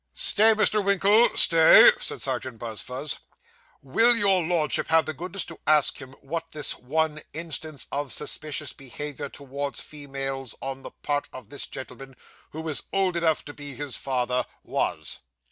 'Stay, 0.13 0.55
Mr. 0.55 0.83
Winkle, 0.83 1.29
stay!' 1.37 1.91
said 1.99 2.19
Serjeant 2.23 2.57
Buzfuz, 2.57 3.19
'will 3.83 4.15
your 4.15 4.41
Lordship 4.43 4.87
have 4.87 5.05
the 5.05 5.13
goodness 5.13 5.45
to 5.45 5.59
ask 5.67 5.97
him, 6.01 6.13
what 6.21 6.53
this 6.53 6.75
one 6.75 7.21
instance 7.33 7.85
of 7.91 8.11
suspicious 8.11 8.73
behaviour 8.73 9.29
towards 9.29 9.79
females 9.79 10.55
on 10.59 10.81
the 10.81 10.89
part 11.03 11.29
of 11.31 11.49
this 11.49 11.67
gentleman, 11.67 12.15
who 12.49 12.67
is 12.67 12.81
old 12.91 13.15
enough 13.15 13.45
to 13.45 13.53
be 13.53 13.75
his 13.75 13.95
father, 13.95 14.43
was? 14.63 15.19